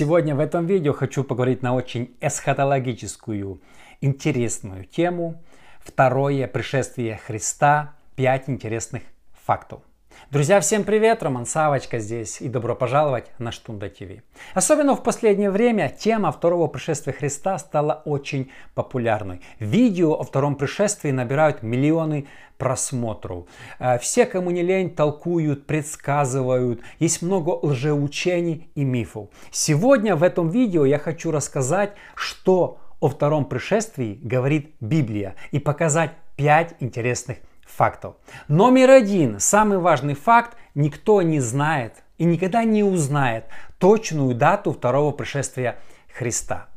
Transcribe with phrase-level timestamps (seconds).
[0.00, 3.60] Сегодня в этом видео хочу поговорить на очень эсхатологическую,
[4.00, 5.42] интересную тему.
[5.78, 7.96] Второе пришествие Христа.
[8.16, 9.02] Пять интересных
[9.44, 9.82] фактов.
[10.28, 11.24] Друзья, всем привет!
[11.24, 14.22] Роман Савочка здесь и добро пожаловать на Штунда ТВ.
[14.54, 19.40] Особенно в последнее время тема второго пришествия Христа стала очень популярной.
[19.58, 22.28] Видео о втором пришествии набирают миллионы
[22.58, 23.46] просмотров.
[23.80, 26.80] Э, все, кому не лень, толкуют, предсказывают.
[27.00, 29.30] Есть много лжеучений и мифов.
[29.50, 36.12] Сегодня в этом видео я хочу рассказать, что о втором пришествии говорит Библия и показать
[36.36, 37.38] пять интересных
[37.70, 38.16] фактов.
[38.48, 43.44] Номер один, самый важный факт, никто не знает и никогда не узнает
[43.78, 45.78] точную дату второго пришествия
[46.12, 46.69] Христа.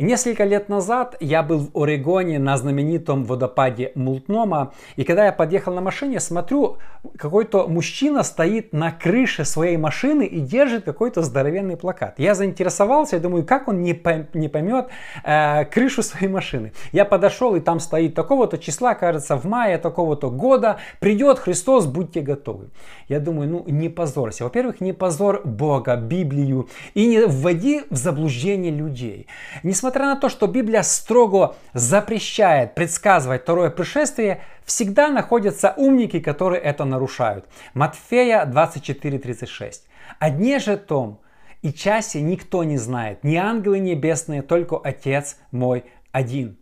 [0.00, 5.74] Несколько лет назад я был в Орегоне на знаменитом водопаде Мултнома, и когда я подъехал
[5.74, 6.78] на машине, смотрю,
[7.18, 12.14] какой-то мужчина стоит на крыше своей машины и держит какой-то здоровенный плакат.
[12.16, 14.88] Я заинтересовался, я думаю, как он не, поймет
[15.22, 16.72] э, крышу своей машины.
[16.92, 22.22] Я подошел, и там стоит такого-то числа, кажется, в мае такого-то года, придет Христос, будьте
[22.22, 22.70] готовы.
[23.08, 24.44] Я думаю, ну не позорься.
[24.44, 29.26] Во-первых, не позор Бога, Библию, и не вводи в заблуждение людей.
[29.62, 36.62] Несмотря Несмотря на то, что Библия строго запрещает предсказывать второе пришествие, всегда находятся умники, которые
[36.62, 37.46] это нарушают.
[37.74, 39.80] Матфея 24.36.
[40.20, 41.18] О дне же том
[41.62, 46.56] и часе никто не знает, ни ангелы небесные, только Отец мой один.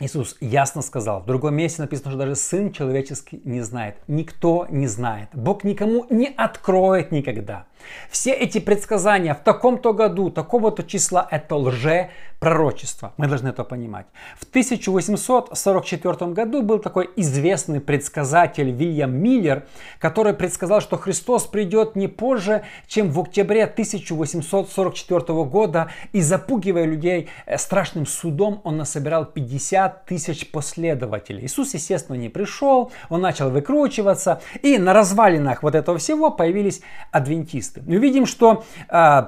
[0.00, 3.96] Иисус ясно сказал, в другом месте написано, что даже Сын человеческий не знает.
[4.08, 5.28] Никто не знает.
[5.34, 7.66] Бог никому не откроет никогда.
[8.10, 12.10] Все эти предсказания в таком-то году, такого-то числа, это лже
[12.44, 13.14] пророчество.
[13.16, 14.06] Мы должны это понимать.
[14.38, 19.64] В 1844 году был такой известный предсказатель Вильям Миллер,
[19.98, 27.30] который предсказал, что Христос придет не позже, чем в октябре 1844 года, и запугивая людей
[27.46, 31.46] э, страшным судом, он насобирал 50 тысяч последователей.
[31.46, 37.73] Иисус, естественно, не пришел, он начал выкручиваться, и на развалинах вот этого всего появились адвентисты
[37.74, 37.82] тексты.
[37.86, 39.22] Мы видим, что э,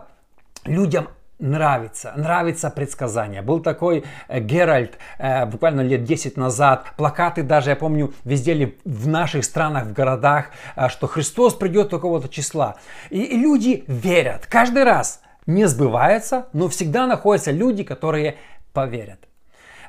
[0.64, 1.08] людям
[1.38, 3.42] нравится, нравится предсказание.
[3.42, 9.08] Был такой э, Геральт э, буквально лет 10 назад, плакаты даже, я помню, везде в
[9.08, 12.76] наших странах, в городах, э, что Христос придет такого-то числа.
[13.10, 14.46] И, и люди верят.
[14.46, 18.36] Каждый раз не сбывается, но всегда находятся люди, которые
[18.72, 19.20] поверят.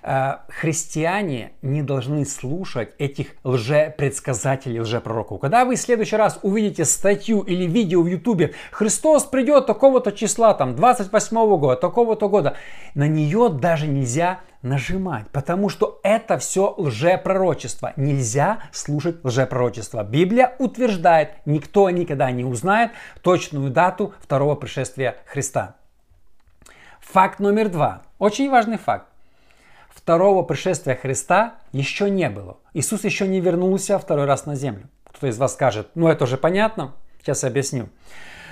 [0.09, 5.41] Э, христиане не должны слушать этих лжепредсказателей, лжепророков.
[5.41, 10.53] Когда вы в следующий раз увидите статью или видео в ютубе «Христос придет такого-то числа,
[10.53, 12.56] там, 28 года, такого-то года»,
[12.95, 17.91] на нее даже нельзя нажимать, потому что это все лжепророчество.
[17.97, 20.06] Нельзя слушать лжепророчество.
[20.06, 22.91] Библия утверждает, никто никогда не узнает
[23.24, 25.75] точную дату второго пришествия Христа.
[27.01, 28.03] Факт номер два.
[28.19, 29.07] Очень важный факт
[30.07, 32.59] второго пришествия Христа еще не было.
[32.73, 34.88] Иисус еще не вернулся второй раз на землю.
[35.03, 37.90] Кто из вас скажет, ну это уже понятно, сейчас я объясню.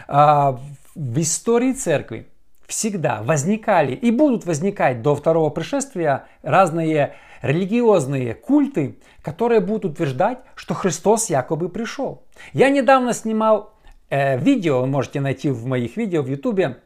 [0.10, 0.60] А,
[0.96, 2.28] в истории церкви
[2.68, 10.74] всегда возникали и будут возникать до второго пришествия разные религиозные культы, которые будут утверждать, что
[10.74, 12.24] Христос якобы пришел.
[12.52, 13.76] Я недавно снимал
[14.10, 16.80] э, видео, можете найти в моих видео в YouTube,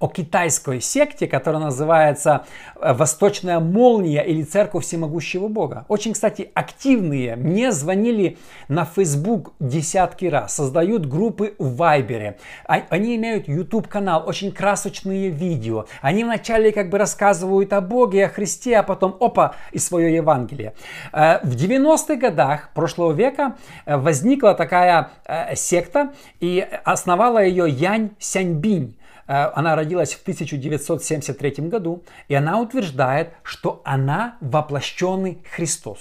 [0.00, 2.44] о китайской секте, которая называется
[2.76, 5.84] э, Восточная молния или Церковь Всемогущего Бога.
[5.88, 7.36] Очень, кстати, активные.
[7.36, 8.38] Мне звонили
[8.68, 10.54] на Facebook десятки раз.
[10.54, 12.38] Создают группы в Вайбере.
[12.66, 15.86] А, они имеют YouTube канал, очень красочные видео.
[16.00, 20.74] Они вначале как бы рассказывают о Боге, о Христе, а потом опа и свое Евангелие.
[21.12, 25.10] Э, в 90-х годах прошлого века э, возникла такая
[25.54, 28.96] секта и основала ее Янь Сяньбинь.
[29.28, 36.00] Э, она родилась в 1973 году, и она утверждает, что она воплощенный Христос.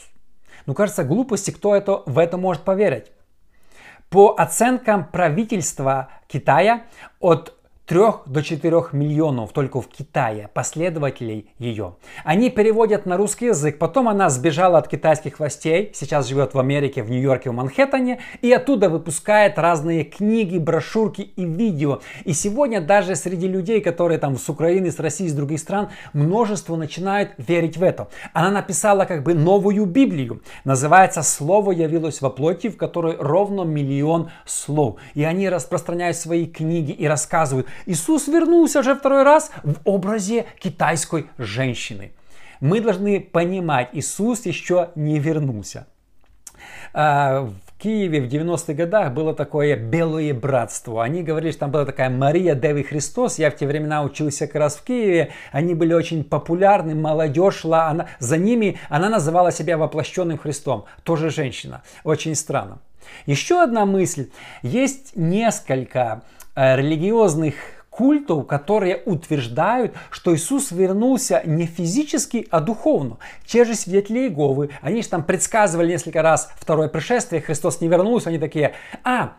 [0.65, 3.11] Ну, кажется, глупости, кто это, в это может поверить.
[4.09, 6.83] По оценкам правительства Китая,
[7.19, 7.56] от
[7.87, 11.95] 3 до 4 миллионов только в Китае последователей ее.
[12.25, 17.01] Они переводят на русский язык, потом она сбежала от китайских властей, сейчас живет в Америке,
[17.01, 22.01] в Нью-Йорке, в Манхэттене, и оттуда выпускает разные книги, брошюрки и видео.
[22.25, 26.75] И сегодня даже среди людей, которые там с Украины, с России, с других стран, множество
[26.75, 28.09] начинают верить в это.
[28.33, 34.29] Она написала как бы новую Библию, называется «Слово явилось во плоти», в которой ровно миллион
[34.45, 34.97] слов.
[35.13, 41.29] И они распространяют свои книги и рассказывают, Иисус вернулся уже второй раз в образе китайской
[41.37, 42.11] женщины.
[42.59, 45.87] Мы должны понимать, Иисус еще не вернулся.
[46.93, 51.03] А, в Киеве в 90-х годах было такое белое братство.
[51.03, 53.37] Они говорили, что там была такая Мария Деви Христос.
[53.37, 55.31] Я в те времена учился как раз в Киеве.
[55.51, 57.89] Они были очень популярны, молодежь шла.
[57.89, 60.85] Она, за ними она называла себя воплощенным Христом.
[61.03, 61.83] Тоже женщина.
[62.03, 62.79] Очень странно.
[63.25, 64.29] Еще одна мысль.
[64.61, 66.23] Есть несколько
[66.55, 67.55] э, религиозных
[67.97, 73.17] культов, которые утверждают, что Иисус вернулся не физически, а духовно.
[73.45, 78.29] Те же свидетели Иеговы, они же там предсказывали несколько раз второе пришествие, Христос не вернулся,
[78.29, 79.33] они такие, а,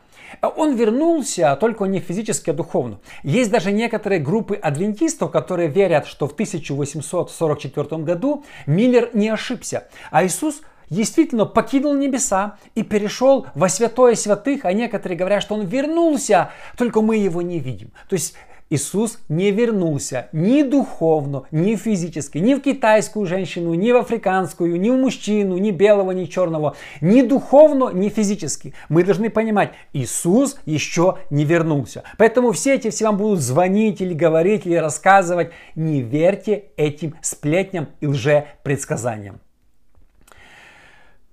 [0.57, 2.99] он вернулся только не физически, а духовно.
[3.23, 10.25] Есть даже некоторые группы адвентистов, которые верят, что в 1844 году Миллер не ошибся, а
[10.25, 16.51] Иисус действительно покинул небеса и перешел во святое святых, а некоторые говорят, что он вернулся,
[16.77, 17.93] только мы его не видим.
[18.09, 18.35] То есть
[18.71, 24.91] Иисус не вернулся ни духовно, ни физически, ни в китайскую женщину, ни в африканскую, ни
[24.91, 28.75] в мужчину, ни белого, ни черного, ни духовно, ни физически.
[28.89, 32.03] Мы должны понимать, Иисус еще не вернулся.
[32.19, 35.51] Поэтому все эти все вам будут звонить или говорить, или рассказывать.
[35.75, 39.41] Не верьте этим сплетням и лжепредсказаниям.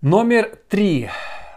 [0.05, 1.09] Номер три.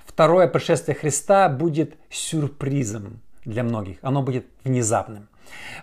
[0.06, 3.98] Второе пришествие Христа будет сюрпризом для многих.
[4.00, 5.28] Оно будет внезапным.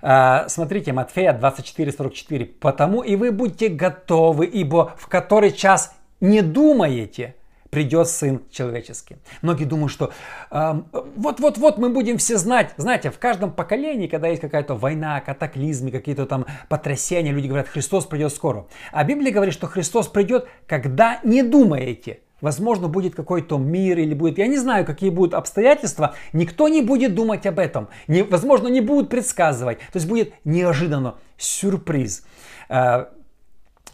[0.02, 2.46] А, смотрите, Матфея 24:44.
[2.60, 7.36] «Потому и вы будьте готовы, ибо в который час не думаете,
[7.70, 9.18] придет Сын Человеческий».
[9.44, 10.12] Многие думают, что
[10.50, 12.74] вот-вот-вот мы будем все знать.
[12.78, 18.08] Знаете, в каждом поколении, когда есть какая-то война, катаклизмы, какие-то там потрясения, люди говорят, Христос
[18.08, 18.66] придет скоро.
[18.92, 22.22] А Библия говорит, что Христос придет, когда не думаете.
[22.46, 27.16] Возможно, будет какой-то мир или будет, я не знаю, какие будут обстоятельства, никто не будет
[27.16, 27.90] думать об этом.
[28.06, 29.80] Не, возможно, не будут предсказывать.
[29.80, 32.24] То есть будет неожиданно, сюрприз.
[32.70, 33.06] Э,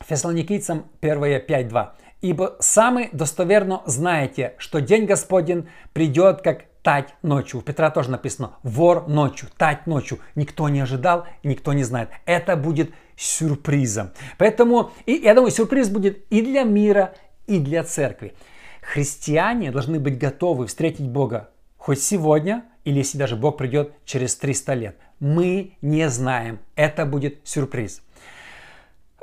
[0.05, 1.91] Фессалоникийцам 1 5.2.
[2.19, 7.61] «Ибо сами достоверно знаете, что день Господень придет, как тать ночью.
[7.61, 10.19] У Петра тоже написано вор ночью, тать ночью.
[10.35, 12.09] Никто не ожидал, никто не знает.
[12.25, 14.11] Это будет сюрпризом.
[14.37, 17.13] Поэтому, и, я думаю, сюрприз будет и для мира,
[17.47, 18.33] и для церкви.
[18.81, 24.73] Христиане должны быть готовы встретить Бога хоть сегодня, или если даже Бог придет через 300
[24.75, 24.97] лет.
[25.19, 26.59] Мы не знаем.
[26.75, 28.01] Это будет сюрприз.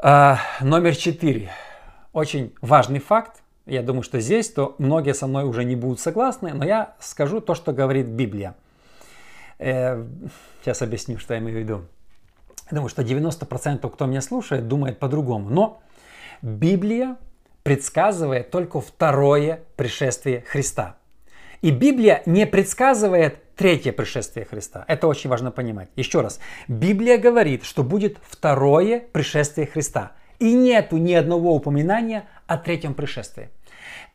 [0.01, 1.51] А, номер четыре.
[2.13, 3.43] Очень важный факт.
[3.67, 7.41] Я думаю, что здесь то многие со мной уже не будут согласны, но я скажу
[7.41, 8.57] то, что говорит Библия.
[9.59, 10.05] Э,
[10.63, 11.85] сейчас объясню, что я имею в виду.
[12.71, 15.49] Я думаю, что 90% кто меня слушает, думает по-другому.
[15.51, 15.83] Но
[16.43, 17.17] Библия
[17.69, 20.97] предсказывает только второе пришествие Христа.
[21.61, 24.87] И Библия не предсказывает третье пришествие Христа.
[24.89, 25.91] Это очень важно понимать.
[25.95, 26.41] Еще раз.
[26.67, 30.13] Библия говорит, что будет второе пришествие Христа.
[30.39, 33.51] И нету ни одного упоминания о третьем пришествии.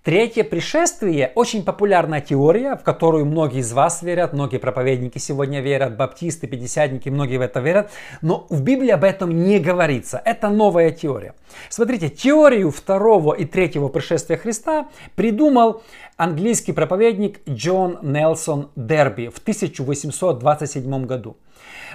[0.03, 5.95] Третье пришествие– очень популярная теория, в которую многие из вас верят, многие проповедники сегодня верят,
[5.95, 7.89] баптисты, пятидесятники, многие в это верят,
[8.21, 10.21] но в Библии об этом не говорится.
[10.25, 11.35] Это новая теория.
[11.69, 15.83] Смотрите, теорию второго и третьего пришествия Христа придумал
[16.17, 21.37] английский проповедник Джон Нелсон Дерби в 1827 году.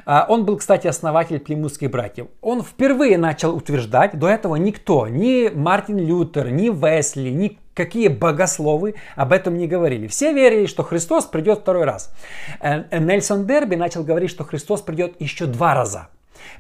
[0.07, 2.29] А, он был, кстати, основатель племутских братьев.
[2.41, 8.97] Он впервые начал утверждать, до этого никто, ни Мартин Лютер, ни Весли, ни какие богословы
[9.15, 10.09] об этом не говорили.
[10.09, 12.13] Все верили, что Христос придет второй раз.
[12.61, 16.09] Э, э, Нельсон Дерби начал говорить, что Христос придет еще два раза.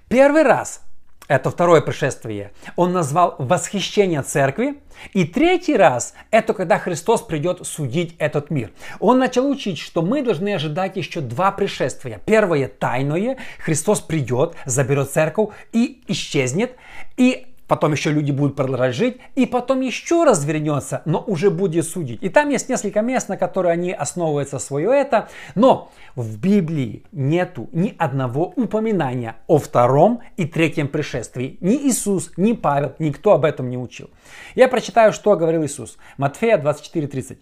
[0.08, 0.80] Первый раз
[1.26, 4.76] это второе пришествие, он назвал восхищение церкви.
[5.12, 8.70] И третий раз, это когда Христос придет судить этот мир.
[8.98, 12.20] Он начал учить, что мы должны ожидать еще два пришествия.
[12.24, 16.76] Первое тайное, Христос придет, заберет церковь и исчезнет.
[17.16, 21.86] И потом еще люди будут продолжать жить, и потом еще раз вернется, но уже будет
[21.86, 22.22] судить.
[22.22, 27.68] И там есть несколько мест, на которые они основываются свое это, но в Библии нету
[27.72, 31.58] ни одного упоминания о втором и третьем пришествии.
[31.60, 34.10] Ни Иисус, ни Павел, никто об этом не учил.
[34.54, 35.98] Я прочитаю, что говорил Иисус.
[36.16, 37.38] Матфея 24:30.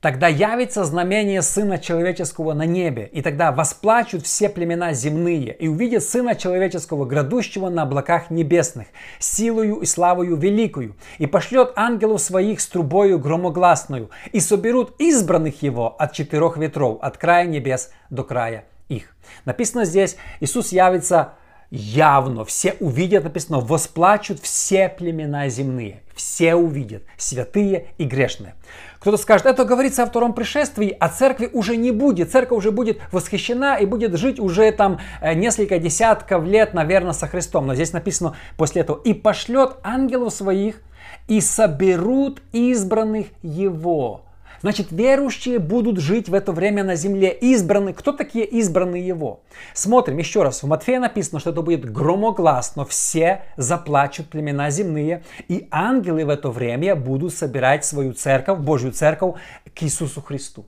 [0.00, 6.02] Тогда явится знамение Сына Человеческого на небе, и тогда восплачут все племена земные, и увидят
[6.02, 8.88] Сына Человеческого, грядущего на облаках небесных,
[9.18, 15.96] силою и славою великую, и пошлет ангелов своих с трубою громогласную, и соберут избранных Его
[15.98, 19.16] от четырех ветров, от края небес до края их.
[19.44, 21.34] Написано здесь, Иисус явится
[21.70, 26.02] явно, все увидят, написано, восплачут все племена земные.
[26.14, 28.54] Все увидят, святые и грешные.
[29.00, 32.32] Кто-то скажет, это говорится о втором пришествии, а церкви уже не будет.
[32.32, 37.28] Церковь уже будет восхищена и будет жить уже там э, несколько десятков лет, наверное, со
[37.28, 37.66] Христом.
[37.66, 40.80] Но здесь написано после этого, и пошлет ангелов своих,
[41.28, 44.25] и соберут избранных Его.
[44.62, 47.30] Значит, верующие будут жить в это время на земле.
[47.30, 47.92] Избраны.
[47.92, 49.40] Кто такие избранные его?
[49.74, 50.62] Смотрим еще раз.
[50.62, 52.84] В Матфея написано, что это будет громогласно.
[52.84, 55.24] Все заплачут племена земные.
[55.48, 59.36] И ангелы в это время будут собирать свою церковь, Божью церковь
[59.74, 60.66] к Иисусу Христу.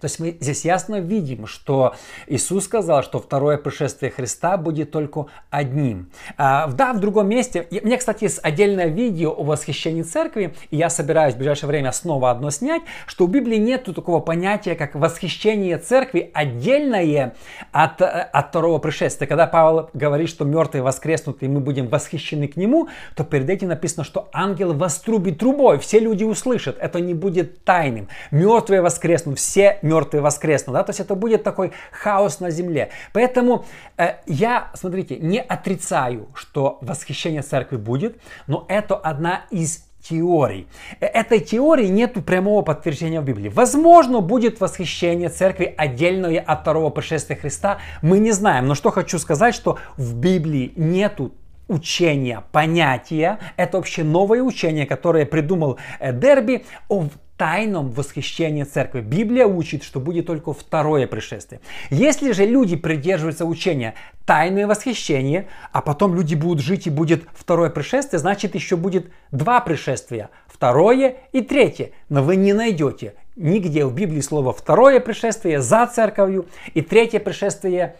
[0.00, 1.94] То есть мы здесь ясно видим, что
[2.26, 6.10] Иисус сказал, что второе пришествие Христа будет только одним.
[6.36, 7.66] А, да, в другом месте.
[7.70, 11.92] У меня, кстати, есть отдельное видео о восхищении церкви, и я собираюсь в ближайшее время
[11.92, 17.34] снова одно снять, что у Библии нет такого понятия, как восхищение церкви отдельное
[17.72, 19.28] от, от второго пришествия.
[19.28, 23.68] Когда Павел говорит, что мертвые воскреснут, и мы будем восхищены к нему, то перед этим
[23.68, 26.76] написано, что ангел вострубит трубой, все люди услышат.
[26.80, 28.08] Это не будет тайным.
[28.30, 30.74] Мертвые воскреснут, все мертвые воскреснут.
[30.74, 30.82] Да?
[30.82, 32.90] То есть это будет такой хаос на земле.
[33.12, 33.64] Поэтому
[33.96, 40.66] э, я, смотрите, не отрицаю, что восхищение церкви будет, но это одна из теорий.
[41.00, 43.48] Э, этой теории нет прямого подтверждения в Библии.
[43.48, 47.78] Возможно, будет восхищение церкви отдельное от второго пришествия Христа.
[48.02, 48.66] Мы не знаем.
[48.66, 51.32] Но что хочу сказать, что в Библии нету
[51.68, 53.38] учения, понятия.
[53.56, 59.00] Это вообще новое учение, которое придумал э, Дерби о тайном восхищении церкви.
[59.00, 61.60] Библия учит, что будет только второе пришествие.
[61.90, 67.70] Если же люди придерживаются учения тайное восхищение, а потом люди будут жить и будет второе
[67.70, 70.30] пришествие, значит еще будет два пришествия.
[70.46, 71.90] Второе и третье.
[72.08, 77.96] Но вы не найдете нигде в Библии слово второе пришествие за церковью и третье пришествие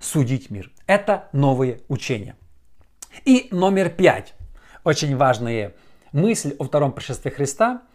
[0.00, 0.70] судить мир.
[0.86, 2.36] Это новые учения.
[3.26, 4.34] И номер пять.
[4.84, 5.74] Очень важная
[6.12, 7.82] мысль о втором пришествии Христа–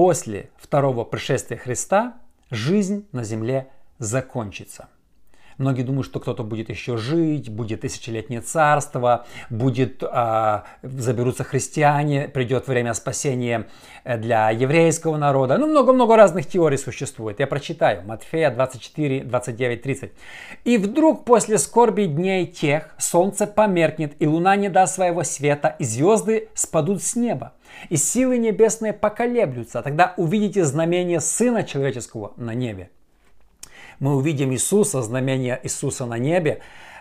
[0.00, 2.16] После второго пришествия Христа
[2.50, 4.88] жизнь на земле закончится.
[5.60, 12.66] Многие думают, что кто-то будет еще жить, будет тысячелетнее царство, будет, а, заберутся христиане, придет
[12.66, 13.68] время спасения
[14.04, 15.58] э, для еврейского народа.
[15.58, 17.40] Ну, много-много разных теорий существует.
[17.40, 18.02] Я прочитаю.
[18.06, 20.12] Матфея 24, 29, 30.
[20.64, 25.84] «И вдруг после скорби дней тех солнце померкнет, и луна не даст своего света, и
[25.84, 27.52] звезды спадут с неба,
[27.90, 29.82] и силы небесные поколеблются.
[29.82, 32.88] Тогда увидите знамение Сына Человеческого на небе»
[34.00, 36.60] мы увидим Иисуса, знамение Иисуса на небе,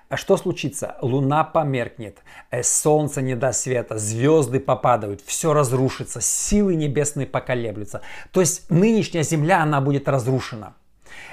[0.10, 0.98] а что случится?
[1.02, 2.18] Луна померкнет,
[2.50, 8.02] э, солнце не даст света, звезды попадают, все разрушится, силы небесные поколеблются.
[8.32, 10.74] То есть нынешняя земля, она будет разрушена.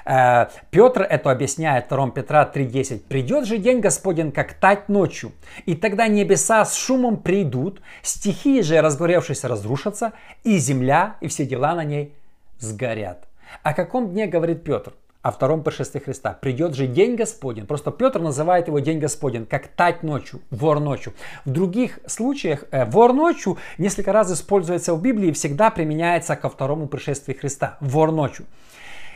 [0.05, 3.05] Э, Петр это объясняет 2 Петра 3.10.
[3.09, 5.33] «Придет же день Господень, как тать ночью,
[5.65, 10.13] и тогда небеса с шумом придут, стихии же, разгоревшись, разрушатся,
[10.45, 12.15] и земля, и все дела на ней
[12.59, 13.27] сгорят».
[13.63, 14.93] О каком дне говорит Петр?
[15.27, 16.39] О втором пришествии Христа.
[16.41, 17.67] Придет же день Господень.
[17.67, 21.15] Просто Петр называет его день Господень, как тать ночью, вор ночью.
[21.45, 26.49] В других случаях э, вор ночью несколько раз используется в Библии и всегда применяется ко
[26.49, 27.77] второму пришествию Христа.
[27.81, 28.47] Вор ночью.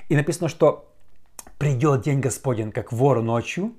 [0.09, 0.93] И написано, что
[1.59, 3.73] придет день Господень, как вор ночью,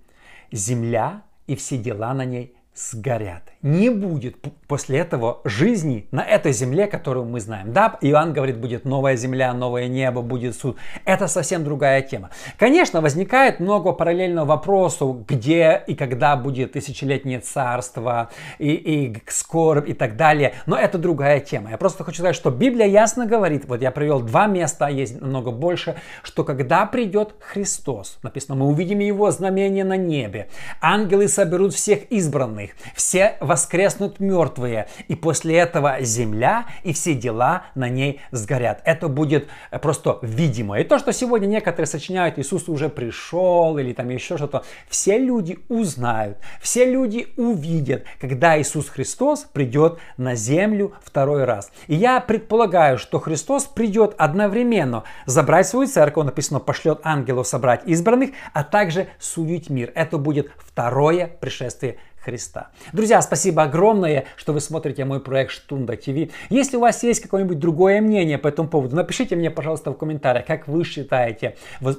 [0.54, 3.51] земля и все дела на ней сгорят.
[3.64, 4.38] Не будет
[4.68, 7.74] после этого жизни на этой земле, которую мы знаем.
[7.74, 10.78] Да, Иоанн говорит, будет новая земля, новое небо, будет суд.
[11.06, 12.32] Это совсем другая тема.
[12.58, 19.94] Конечно, возникает много параллельного вопросов, где и когда будет тысячелетнее царство, и, и скорбь и
[19.94, 20.54] так далее.
[20.66, 21.70] Но это другая тема.
[21.70, 25.52] Я просто хочу сказать, что Библия ясно говорит, вот я привел два места, есть намного
[25.52, 30.48] больше, что когда придет Христос, написано, мы увидим Его знамение на небе,
[30.82, 37.90] ангелы соберут всех избранных, все воскреснут мертвые, и после этого земля и все дела на
[37.90, 38.82] ней сгорят.
[38.86, 40.80] Это будет э, просто видимо.
[40.80, 45.60] И то, что сегодня некоторые сочиняют, Иисус уже пришел или там еще что-то, все люди
[45.68, 51.74] узнают, все люди увидят, когда Иисус Христос придет на землю второй раз.
[51.88, 58.30] И я предполагаю, что Христос придет одновременно забрать свою церковь, написано, пошлет ангелов собрать избранных,
[58.54, 59.92] а также судить мир.
[59.94, 62.70] Это будет второе пришествие Христа.
[62.94, 66.32] Друзья, спасибо огромное, что вы смотрите мой проект Штунда ТВ.
[66.50, 70.46] Если у вас есть какое-нибудь другое мнение по этому поводу, напишите мне, пожалуйста, в комментариях,
[70.46, 71.56] как вы считаете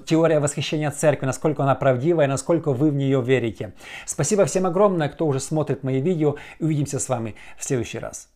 [0.07, 3.73] теория восхищения церкви, насколько она правдивая, насколько вы в нее верите.
[4.07, 6.37] Спасибо всем огромное, кто уже смотрит мои видео.
[6.61, 8.32] Увидимся с вами в следующий раз.